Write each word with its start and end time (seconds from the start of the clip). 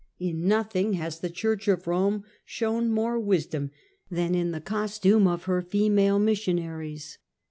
In 0.17 0.47
nothing 0.47 0.93
has 0.93 1.19
the 1.19 1.29
church 1.29 1.67
of 1.67 1.85
Rome 1.85 2.23
shown 2.43 2.89
more 2.91 3.19
wisdom 3.19 3.69
than 4.09 4.33
in 4.33 4.49
the 4.49 4.59
cos 4.59 4.97
tume 4.97 5.31
of 5.31 5.43
her 5.43 5.61
female 5.61 6.17
missionaries. 6.17 7.19